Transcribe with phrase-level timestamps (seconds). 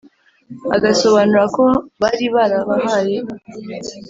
[0.75, 1.63] Agasobanura ko
[2.01, 3.17] bari barabahaye